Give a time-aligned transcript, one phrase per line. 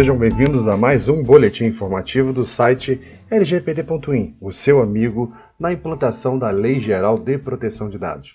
[0.00, 2.98] sejam bem-vindos a mais um boletim informativo do site
[3.30, 8.32] lgpd.in, o seu amigo na implantação da Lei Geral de Proteção de Dados.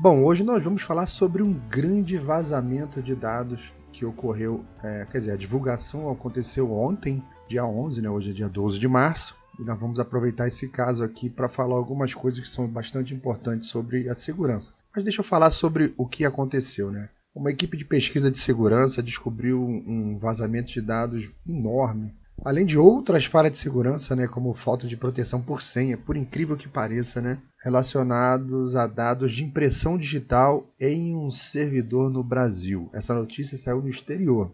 [0.00, 5.18] Bom, hoje nós vamos falar sobre um grande vazamento de dados que ocorreu, é, quer
[5.18, 8.08] dizer, a divulgação aconteceu ontem, dia 11, né?
[8.08, 11.76] hoje é dia 12 de março, e nós vamos aproveitar esse caso aqui para falar
[11.76, 14.72] algumas coisas que são bastante importantes sobre a segurança.
[14.94, 17.08] Mas deixa eu falar sobre o que aconteceu, né?
[17.34, 22.14] Uma equipe de pesquisa de segurança descobriu um vazamento de dados enorme,
[22.44, 26.56] além de outras falhas de segurança, né, como falta de proteção por senha, por incrível
[26.56, 32.88] que pareça, né, relacionados a dados de impressão digital em um servidor no Brasil.
[32.92, 34.52] Essa notícia saiu no exterior,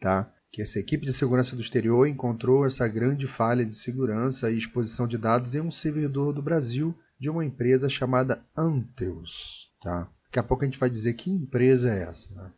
[0.00, 0.32] tá?
[0.52, 5.06] Que essa equipe de segurança do exterior encontrou essa grande falha de segurança e exposição
[5.06, 10.10] de dados em um servidor do Brasil de uma empresa chamada Anteus, tá?
[10.24, 12.32] Daqui a pouco a gente vai dizer que empresa é essa.
[12.34, 12.50] Né?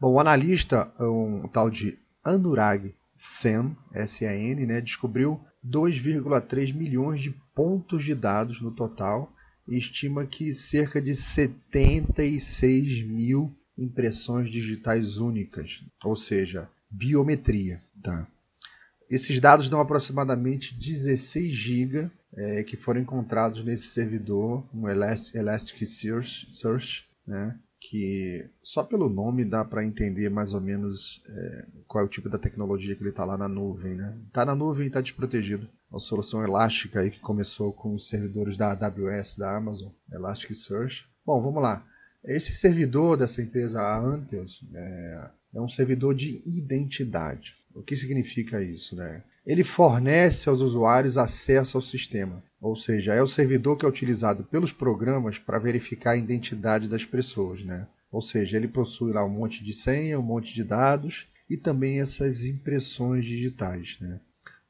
[0.00, 8.04] Bom, o analista, um tal de Anurag Sen, S-A-N, né, descobriu 2,3 milhões de pontos
[8.04, 9.32] de dados no total
[9.68, 17.82] e estima que cerca de 76 mil impressões digitais únicas, ou seja, biometria.
[18.02, 18.26] Tá?
[19.10, 27.58] Esses dados dão aproximadamente 16 GB é, que foram encontrados nesse servidor, um Elasticsearch, né,
[27.80, 32.28] que só pelo nome dá para entender mais ou menos é, qual é o tipo
[32.28, 33.92] da tecnologia que ele está lá na nuvem.
[33.92, 34.18] Está né?
[34.32, 35.68] Tá na nuvem e está desprotegido.
[35.92, 41.06] A solução elástica aí que começou com os servidores da AWS, da Amazon, Elasticsearch.
[41.26, 41.84] Bom, vamos lá.
[42.24, 47.56] Esse servidor dessa empresa, a Antheus, é, é um servidor de identidade.
[47.74, 48.94] O que significa isso?
[48.94, 49.22] Né?
[49.44, 54.44] Ele fornece aos usuários acesso ao sistema, ou seja, é o servidor que é utilizado
[54.44, 57.64] pelos programas para verificar a identidade das pessoas.
[57.64, 57.86] Né?
[58.10, 62.00] Ou seja, ele possui lá um monte de senha, um monte de dados e também
[62.00, 63.98] essas impressões digitais.
[64.00, 64.20] Né?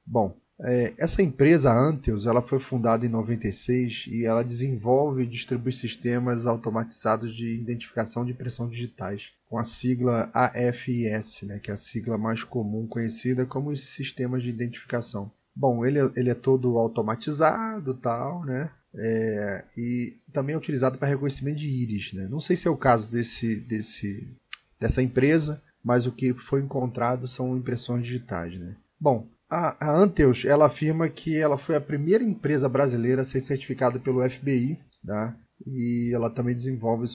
[0.06, 5.72] Bom, é, essa empresa Anteus ela foi fundada em 96 e ela desenvolve e distribui
[5.72, 11.76] sistemas automatizados de identificação de impressão digitais com a sigla AFIS, né, que é a
[11.76, 15.30] sigla mais comum conhecida como sistemas de identificação.
[15.54, 18.70] Bom, ele, é, ele é todo automatizado, tal, né?
[18.94, 22.12] É, e também é utilizado para reconhecimento de íris.
[22.12, 22.26] Né?
[22.28, 24.28] Não sei se é o caso desse, desse,
[24.80, 28.58] dessa empresa, mas o que foi encontrado são impressões digitais.
[28.58, 28.76] Né?
[28.98, 33.40] Bom, a, a Anteus ela afirma que ela foi a primeira empresa brasileira a ser
[33.40, 35.36] certificada pelo FBI, tá?
[35.66, 37.06] e ela também desenvolve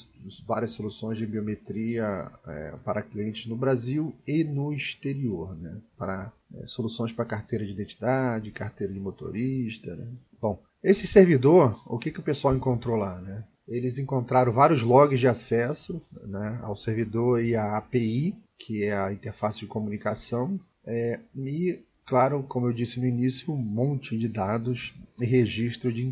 [0.45, 5.81] várias soluções de biometria é, para clientes no Brasil e no exterior, né?
[5.97, 9.95] para é, soluções para carteira de identidade, carteira de motorista.
[9.95, 10.07] Né?
[10.39, 13.19] Bom, esse servidor, o que, que o pessoal encontrou lá?
[13.19, 13.43] Né?
[13.67, 19.11] Eles encontraram vários logs de acesso né, ao servidor e à API, que é a
[19.11, 24.95] interface de comunicação, é, e claro, como eu disse no início, um monte de dados
[25.19, 26.09] e registro de,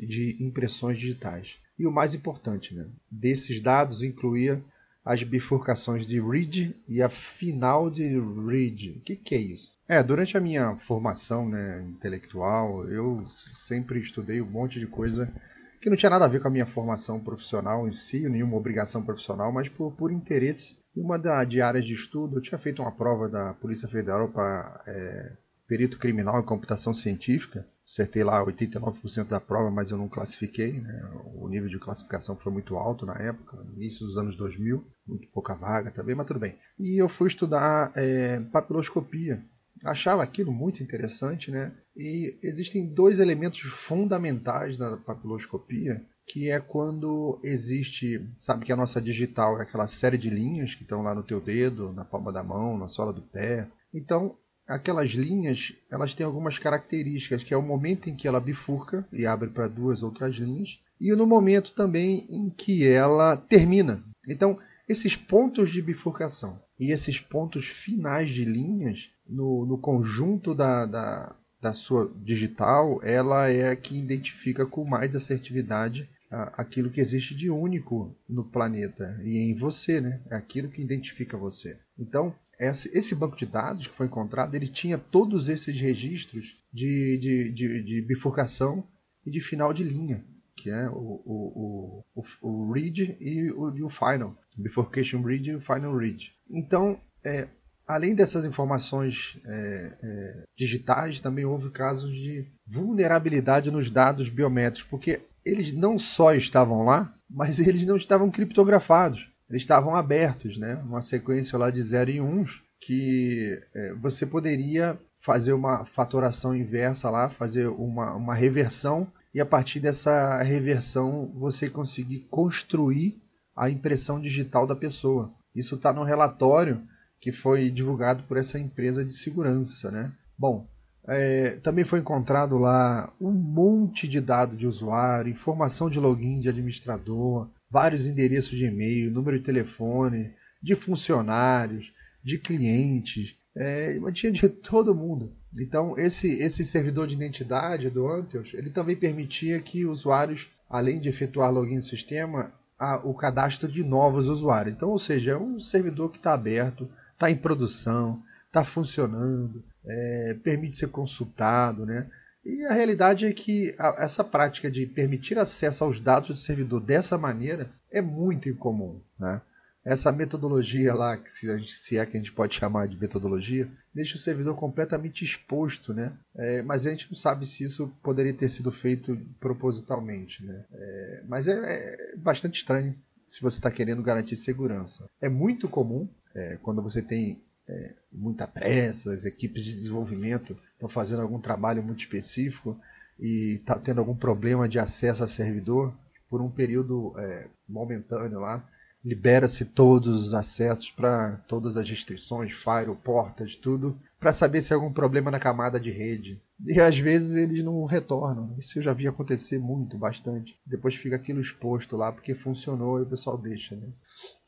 [0.00, 1.58] de impressões digitais.
[1.78, 4.64] E o mais importante, né, desses dados incluía
[5.04, 8.18] as bifurcações de read e a final de
[8.48, 8.92] read.
[8.92, 9.76] O que, que é isso?
[9.86, 15.32] É, durante a minha formação né, intelectual, eu sempre estudei um monte de coisa
[15.80, 19.02] que não tinha nada a ver com a minha formação profissional em si, nenhuma obrigação
[19.02, 20.76] profissional, mas por, por interesse.
[20.96, 24.30] E uma da, de áreas de estudo, eu tinha feito uma prova da Polícia Federal
[24.30, 25.36] para é,
[25.68, 30.80] perito criminal em computação científica, acertei lá 89% da prova, mas eu não classifiquei.
[30.80, 31.10] Né?
[31.34, 35.54] O nível de classificação foi muito alto na época, início dos anos 2000, muito pouca
[35.54, 36.56] vaga também, mas tudo bem.
[36.78, 39.44] E eu fui estudar é, papiloscopia.
[39.84, 41.72] Achava aquilo muito interessante, né?
[41.94, 49.00] E existem dois elementos fundamentais da papiloscopia que é quando existe, sabe que a nossa
[49.00, 52.42] digital é aquela série de linhas que estão lá no teu dedo, na palma da
[52.42, 53.68] mão, na sola do pé.
[53.94, 54.36] Então,
[54.66, 59.24] aquelas linhas, elas têm algumas características, que é o momento em que ela bifurca e
[59.24, 64.02] abre para duas outras linhas, e no momento também em que ela termina.
[64.28, 64.58] Então,
[64.88, 71.36] esses pontos de bifurcação e esses pontos finais de linhas no, no conjunto da, da,
[71.60, 77.50] da sua digital, ela é a que identifica com mais assertividade aquilo que existe de
[77.50, 80.20] único no planeta e em você, né?
[80.30, 81.78] É aquilo que identifica você.
[81.98, 87.52] Então, esse banco de dados que foi encontrado, ele tinha todos esses registros de, de,
[87.52, 88.84] de, de bifurcação
[89.24, 90.24] e de final de linha,
[90.54, 95.56] que é o, o, o, o read e o, e o final, bifurcation read e
[95.56, 96.32] o final read.
[96.50, 97.48] Então, é,
[97.86, 105.20] além dessas informações é, é, digitais, também houve casos de vulnerabilidade nos dados biométricos, porque
[105.46, 109.30] eles não só estavam lá, mas eles não estavam criptografados.
[109.48, 110.74] Eles estavam abertos, né?
[110.84, 112.44] Uma sequência lá de 0 e 1
[112.80, 119.46] que é, você poderia fazer uma fatoração inversa lá, fazer uma, uma reversão e a
[119.46, 123.20] partir dessa reversão você conseguir construir
[123.56, 125.32] a impressão digital da pessoa.
[125.54, 126.82] Isso está no relatório
[127.20, 130.12] que foi divulgado por essa empresa de segurança, né?
[130.38, 130.68] Bom,
[131.06, 136.48] é, também foi encontrado lá um monte de dados de usuário, informação de login de
[136.48, 141.92] administrador, vários endereços de e-mail, número de telefone, de funcionários,
[142.24, 145.32] de clientes, é, tinha de todo mundo.
[145.56, 151.08] Então esse, esse servidor de identidade do Antheus, ele também permitia que usuários, além de
[151.08, 154.74] efetuar login no sistema, a, o cadastro de novos usuários.
[154.74, 158.22] Então, ou seja, é um servidor que está aberto, está em produção,
[158.56, 162.08] está funcionando, é, permite ser consultado, né?
[162.44, 166.80] E a realidade é que a, essa prática de permitir acesso aos dados do servidor
[166.80, 169.42] dessa maneira é muito incomum, né?
[169.84, 173.70] Essa metodologia lá, que se, gente, se, é que a gente pode chamar de metodologia,
[173.94, 176.12] deixa o servidor completamente exposto, né?
[176.34, 180.64] É, mas a gente não sabe se isso poderia ter sido feito propositalmente, né?
[180.72, 182.96] É, mas é, é, bastante estranho
[183.28, 185.08] se você está querendo garantir segurança.
[185.20, 190.88] É muito comum é, quando você tem é, muita pressa, as equipes de desenvolvimento estão
[190.88, 192.78] fazendo algum trabalho muito específico
[193.18, 195.94] e está tendo algum problema de acesso a servidor,
[196.28, 198.68] por um período é, momentâneo lá,
[199.04, 204.76] libera-se todos os acessos para todas as restrições, firewall, portas, tudo, para saber se há
[204.76, 206.42] algum problema na camada de rede.
[206.66, 208.52] E às vezes eles não retornam.
[208.58, 210.58] Isso eu já vi acontecer muito, bastante.
[210.66, 213.76] Depois fica aquilo exposto lá porque funcionou e o pessoal deixa.
[213.76, 213.86] Né?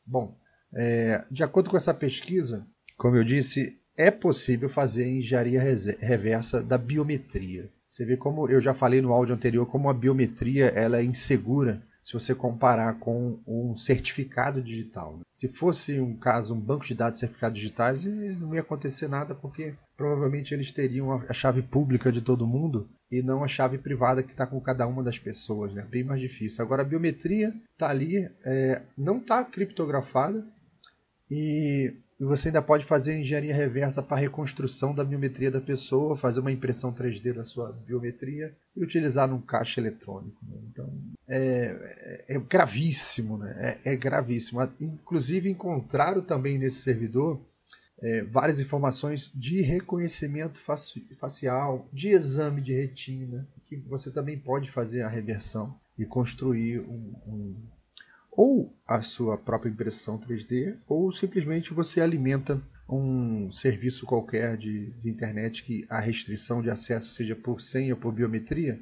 [0.05, 0.37] Bom,
[0.75, 2.67] é, de acordo com essa pesquisa,
[2.99, 7.71] como eu disse, é possível fazer engenharia reversa da biometria.
[7.89, 11.83] Você vê como eu já falei no áudio anterior, como a biometria ela é insegura
[12.03, 15.21] se você comparar com um certificado digital.
[15.33, 19.75] Se fosse um caso, um banco de dados certificados digitais, não ia acontecer nada, porque
[19.97, 24.31] provavelmente eles teriam a chave pública de todo mundo e não a chave privada que
[24.31, 25.73] está com cada uma das pessoas.
[25.73, 25.87] Né?
[25.89, 26.65] Bem mais difícil.
[26.65, 30.45] Agora, a biometria está ali, é, não está criptografada
[31.31, 36.41] e e você ainda pode fazer engenharia reversa para reconstrução da biometria da pessoa, fazer
[36.41, 40.37] uma impressão 3D da sua biometria e utilizar num caixa eletrônico.
[40.43, 40.57] Né?
[40.71, 40.93] Então
[41.29, 43.55] é, é, é gravíssimo, né?
[43.85, 44.61] É, é, gravíssimo.
[44.81, 47.41] Inclusive encontraram também nesse servidor
[48.01, 50.59] é, várias informações de reconhecimento
[51.19, 57.13] facial, de exame de retina, que você também pode fazer a reversão e construir um,
[57.27, 57.57] um
[58.39, 65.11] ou a sua própria impressão 3D, ou simplesmente você alimenta um serviço qualquer de, de
[65.11, 68.81] internet que a restrição de acesso seja por senha ou por biometria,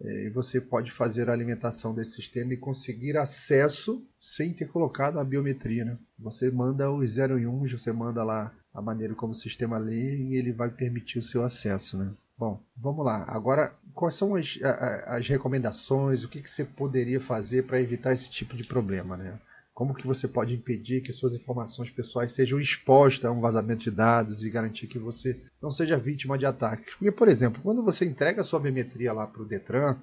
[0.00, 5.18] é, e você pode fazer a alimentação desse sistema e conseguir acesso sem ter colocado
[5.18, 5.84] a biometria.
[5.84, 5.98] Né?
[6.18, 10.16] Você manda os 0 e 1, você manda lá a maneira como o sistema lê
[10.16, 11.98] e ele vai permitir o seu acesso.
[11.98, 12.10] Né?
[12.36, 13.24] Bom, vamos lá.
[13.28, 14.58] Agora, quais são as,
[15.06, 16.24] as recomendações?
[16.24, 19.38] O que, que você poderia fazer para evitar esse tipo de problema, né?
[19.72, 23.90] Como que você pode impedir que suas informações pessoais sejam expostas a um vazamento de
[23.90, 26.94] dados e garantir que você não seja vítima de ataques?
[26.94, 29.96] Porque, por exemplo, quando você entrega sua biometria lá para o Detran,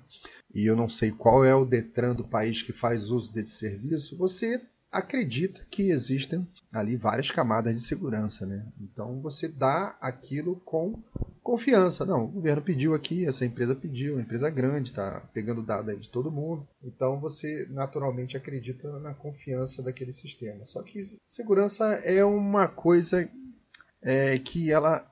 [0.54, 4.18] e eu não sei qual é o Detran do país que faz uso desse serviço,
[4.18, 4.62] você
[4.92, 8.66] acredita que existem ali várias camadas de segurança, né?
[8.80, 11.02] Então você dá aquilo com
[11.42, 12.06] confiança.
[12.06, 16.10] Não, o governo pediu aqui, essa empresa pediu, uma empresa grande, está pegando dados de
[16.10, 16.68] todo mundo.
[16.84, 20.66] Então você naturalmente acredita na confiança daquele sistema.
[20.66, 23.30] Só que segurança é uma coisa
[24.02, 25.10] é, que ela,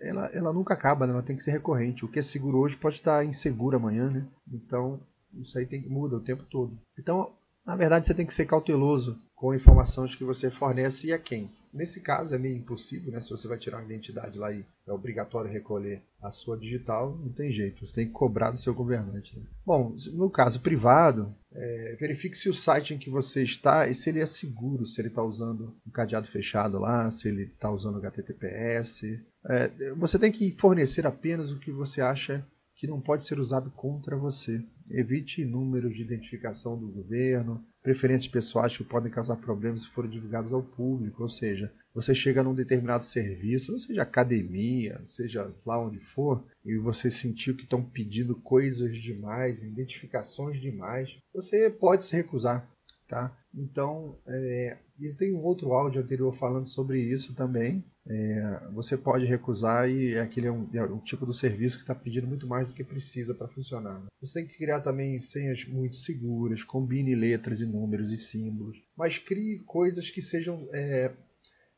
[0.00, 1.12] ela, ela nunca acaba, né?
[1.12, 2.04] ela tem que ser recorrente.
[2.04, 4.26] O que é seguro hoje pode estar inseguro amanhã, né?
[4.52, 5.00] Então
[5.34, 6.78] Isso aí tem, muda o tempo todo.
[6.98, 7.32] Então,
[7.66, 11.50] na verdade, você tem que ser cauteloso com informações que você fornece e a quem.
[11.72, 13.20] Nesse caso é meio impossível, né?
[13.20, 17.32] Se você vai tirar uma identidade lá e é obrigatório recolher a sua digital, não
[17.32, 19.38] tem jeito, você tem que cobrar do seu governante.
[19.38, 19.44] Né?
[19.64, 24.10] Bom, no caso privado, é, verifique se o site em que você está e se
[24.10, 27.98] ele é seguro, se ele está usando um cadeado fechado lá, se ele está usando
[27.98, 29.20] HTTPS.
[29.48, 33.70] É, você tem que fornecer apenas o que você acha que não pode ser usado
[33.70, 34.60] contra você.
[34.90, 40.52] Evite números de identificação do governo, preferências pessoais que podem causar problemas se forem divulgadas
[40.52, 41.22] ao público.
[41.22, 47.10] Ou seja, você chega num determinado serviço, seja academia, seja lá onde for, e você
[47.10, 52.68] sentiu que estão pedindo coisas demais, identificações demais, você pode se recusar.
[53.08, 53.36] Tá?
[53.52, 59.24] Então, é, e tem um outro áudio anterior falando sobre isso também, é, você pode
[59.24, 62.66] recusar e aquele é um, é um tipo do serviço que está pedindo muito mais
[62.66, 64.00] do que precisa para funcionar.
[64.00, 64.06] Né?
[64.20, 69.18] Você tem que criar também senhas muito seguras, combine letras e números e símbolos, mas
[69.18, 71.12] crie coisas que sejam é,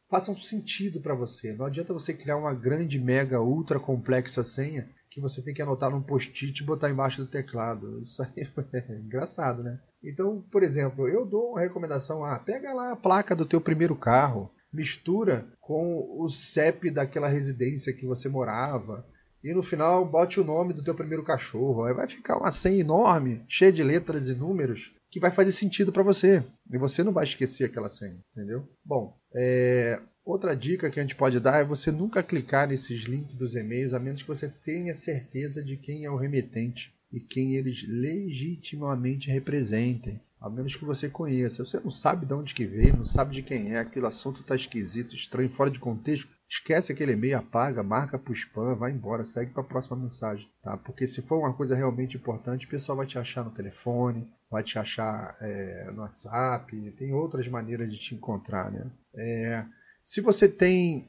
[0.09, 1.53] façam sentido para você.
[1.55, 5.91] Não adianta você criar uma grande, mega, ultra complexa senha que você tem que anotar
[5.91, 8.01] num post-it e botar embaixo do teclado.
[8.01, 9.79] Isso aí é engraçado, né?
[10.03, 13.95] Então, por exemplo, eu dou uma recomendação: ah, pega lá a placa do teu primeiro
[13.95, 19.07] carro, mistura com o CEP daquela residência que você morava.
[19.45, 21.85] E no final bote o nome do teu primeiro cachorro.
[21.85, 25.93] Aí vai ficar uma senha enorme, cheia de letras e números, que vai fazer sentido
[25.93, 26.43] para você.
[26.71, 28.67] E você não vai esquecer aquela senha, entendeu?
[28.85, 30.01] Bom, é...
[30.25, 33.95] outra dica que a gente pode dar é você nunca clicar nesses links dos e-mails,
[33.95, 39.29] a menos que você tenha certeza de quem é o remetente e quem eles legitimamente
[39.29, 41.65] representem a menos que você conheça.
[41.65, 44.57] Você não sabe de onde que veio, não sabe de quem é, aquele assunto está
[44.57, 46.29] esquisito, estranho, fora de contexto.
[46.51, 50.47] Esquece aquele e-mail, apaga, marca para o spam, vai embora, segue para a próxima mensagem,
[50.63, 50.77] tá?
[50.77, 54.63] Porque se for uma coisa realmente importante, o pessoal vai te achar no telefone, vai
[54.63, 58.91] te achar é, no WhatsApp, tem outras maneiras de te encontrar, né?
[59.15, 59.65] É,
[60.03, 61.09] se você tem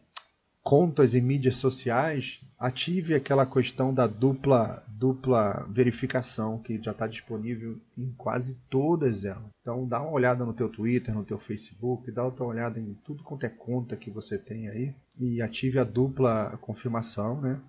[0.61, 7.77] contas em mídias sociais, ative aquela questão da dupla dupla verificação que já está disponível
[7.97, 9.49] em quase todas elas.
[9.61, 13.21] Então dá uma olhada no teu Twitter, no teu Facebook, dá outra olhada em tudo
[13.21, 17.61] quanto é conta que você tem aí e ative a dupla confirmação, né?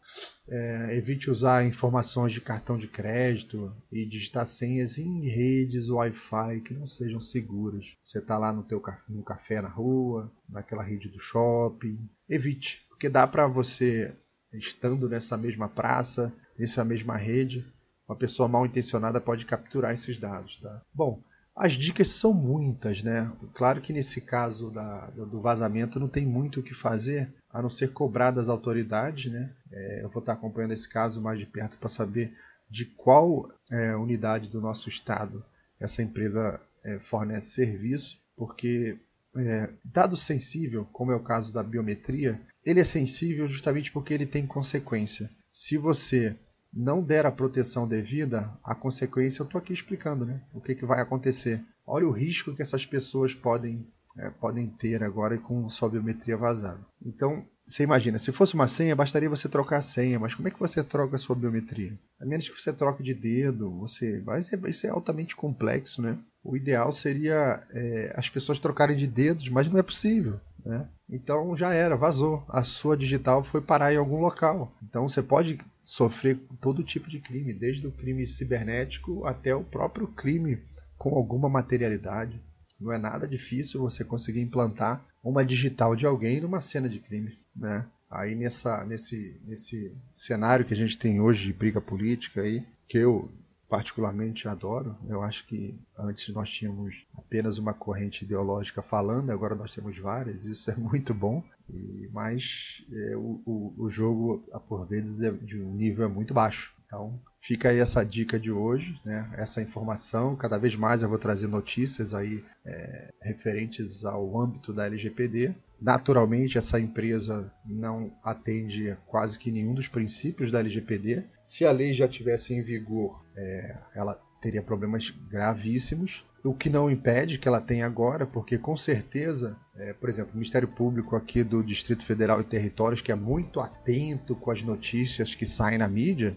[0.48, 6.72] É, evite usar informações de cartão de crédito e digitar senhas em redes Wi-Fi que
[6.72, 7.84] não sejam seguras.
[8.04, 11.98] Você está lá no teu no café na rua, naquela rede do shopping,
[12.28, 14.16] evite, porque dá para você
[14.54, 17.66] estando nessa mesma praça, nessa mesma rede,
[18.08, 20.58] uma pessoa mal intencionada pode capturar esses dados.
[20.62, 20.82] Tá?
[20.92, 21.23] Bom,
[21.56, 23.32] as dicas são muitas, né?
[23.54, 27.70] Claro que nesse caso da, do vazamento não tem muito o que fazer, a não
[27.70, 29.52] ser cobrar das autoridades, né?
[29.70, 32.34] É, eu vou estar acompanhando esse caso mais de perto para saber
[32.68, 35.44] de qual é, unidade do nosso estado
[35.78, 38.99] essa empresa é, fornece serviço, porque
[39.37, 44.26] é, dado sensível, como é o caso da biometria, ele é sensível justamente porque ele
[44.26, 45.30] tem consequência.
[45.52, 46.37] Se você
[46.73, 50.40] não der a proteção devida, a consequência eu estou aqui explicando, né?
[50.52, 51.62] O que, que vai acontecer.
[51.87, 53.87] Olha o risco que essas pessoas podem,
[54.18, 56.80] é, podem ter agora com sua biometria vazada.
[57.04, 60.50] Então, você imagina, se fosse uma senha, bastaria você trocar a senha, mas como é
[60.50, 61.99] que você troca a sua biometria?
[62.21, 64.23] A menos que você troque de dedo, você.
[64.26, 66.18] Mas isso é altamente complexo, né?
[66.42, 70.38] O ideal seria é, as pessoas trocarem de dedos, mas não é possível.
[70.64, 70.88] Né?
[71.09, 72.44] Então já era, vazou.
[72.49, 74.73] A sua digital foi parar em algum local.
[74.83, 80.06] Então você pode sofrer todo tipo de crime, desde o crime cibernético até o próprio
[80.09, 80.59] crime
[80.97, 82.40] com alguma materialidade.
[82.80, 87.38] Não é nada difícil você conseguir implantar uma digital de alguém numa cena de crime.
[87.54, 87.87] Né?
[88.11, 92.99] Aí nessa, nesse, nesse cenário que a gente tem hoje de briga política aí, que
[92.99, 93.30] eu
[93.74, 94.96] particularmente adoro.
[95.08, 100.44] Eu acho que antes nós tínhamos apenas uma corrente ideológica falando, agora nós temos várias,
[100.44, 101.42] isso é muito bom.
[101.68, 106.72] E, mas é, o, o, o, jogo, por vezes, é de um nível muito baixo.
[106.86, 109.30] Então, fica aí essa dica de hoje, né?
[109.36, 110.34] essa informação.
[110.34, 115.54] Cada vez mais eu vou trazer notícias aí é, referentes ao âmbito da LGPD.
[115.78, 121.22] Naturalmente, essa empresa não atende quase que nenhum dos princípios da LGPD.
[121.42, 126.90] Se a lei já tivesse em vigor, é, ela teria problemas gravíssimos, o que não
[126.90, 131.44] impede que ela tenha agora, porque com certeza, é, por exemplo, o Ministério Público aqui
[131.44, 135.88] do Distrito Federal e Territórios, que é muito atento com as notícias que saem na
[135.88, 136.36] mídia,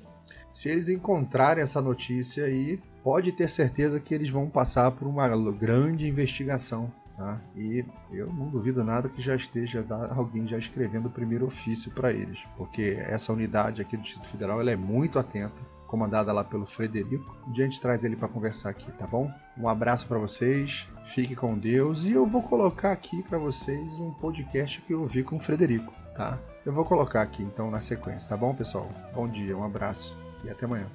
[0.57, 5.29] se eles encontrarem essa notícia aí, pode ter certeza que eles vão passar por uma
[5.51, 7.41] grande investigação Tá?
[7.55, 12.11] E eu não duvido nada que já esteja alguém já escrevendo o primeiro ofício para
[12.11, 15.55] eles, porque essa unidade aqui do Distrito Federal ela é muito atenta
[15.87, 17.35] comandada lá pelo Frederico.
[17.47, 19.31] Um dia a gente traz ele para conversar aqui, tá bom?
[19.57, 24.11] Um abraço para vocês, fique com Deus e eu vou colocar aqui para vocês um
[24.11, 26.37] podcast que eu ouvi com o Frederico, tá?
[26.63, 28.87] Eu vou colocar aqui então na sequência, tá bom, pessoal?
[29.15, 30.87] Bom dia, um abraço e até amanhã.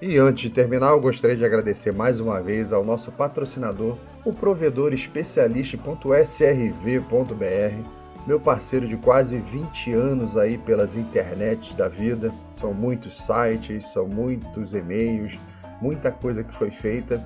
[0.00, 4.32] E antes de terminar, eu gostaria de agradecer mais uma vez ao nosso patrocinador, o
[4.32, 7.90] provedor especialista.srv.br,
[8.24, 12.30] meu parceiro de quase 20 anos aí pelas internets da vida.
[12.60, 15.36] São muitos sites, são muitos e-mails,
[15.80, 17.20] muita coisa que foi feita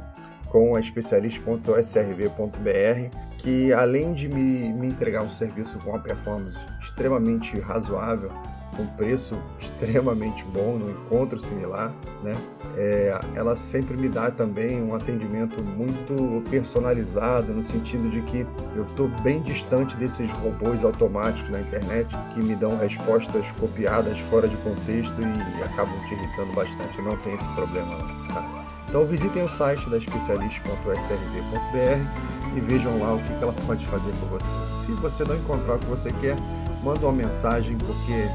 [0.48, 7.58] com a especialista.srv.br, que além de me, me entregar um serviço com uma performance extremamente
[7.58, 8.30] razoável,
[8.76, 12.34] com preço extremamente bom, no encontro similar, né?
[12.76, 18.84] É, ela sempre me dá também um atendimento muito personalizado, no sentido de que eu
[18.84, 24.56] estou bem distante desses robôs automáticos na internet que me dão respostas copiadas fora de
[24.58, 27.02] contexto e acabam te irritando bastante.
[27.02, 27.98] Não tem esse problema.
[28.32, 28.62] Tá?
[28.92, 34.38] Então visitem o site da especialista.srv.br e vejam lá o que ela pode fazer por
[34.38, 34.84] você.
[34.84, 36.36] Se você não encontrar o que você quer,
[36.82, 38.28] manda uma mensagem porque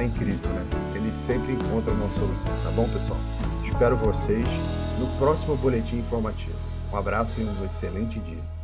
[0.00, 0.66] é incrível, né?
[0.94, 3.20] Eles sempre encontram uma solução, tá bom, pessoal?
[3.64, 4.46] Espero vocês
[4.98, 6.56] no próximo boletim informativo.
[6.92, 8.59] Um abraço e um excelente dia.